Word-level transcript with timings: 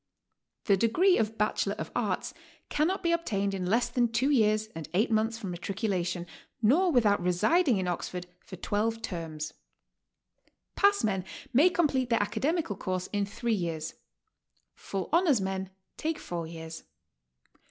The 0.63 0.75
degree 0.75 1.19
of 1.19 1.37
Bachelor 1.37 1.75
of 1.77 1.91
Arts 1.95 2.33
cannot 2.69 3.03
be 3.03 3.11
obtained 3.11 3.53
in 3.53 3.67
less 3.69 3.87
than 3.87 4.07
two 4.11 4.31
years 4.31 4.65
and 4.75 4.89
eight 4.95 5.11
months 5.11 5.37
from 5.37 5.51
matriculation, 5.51 6.25
nor 6.59 6.91
without 6.91 7.21
residing 7.21 7.77
in 7.77 7.87
Oxford 7.87 8.25
for 8.39 8.55
twelve 8.55 9.03
terms. 9.03 9.53
Passmen 10.75 11.23
may 11.53 11.69
complete 11.69 12.09
their 12.09 12.19
academical 12.19 12.75
course 12.75 13.09
in 13.13 13.27
three 13.27 13.53
years; 13.53 13.93
full 14.73 15.07
honors 15.13 15.39
men 15.39 15.69
take 15.97 16.17
four 16.17 16.47
years. 16.47 16.83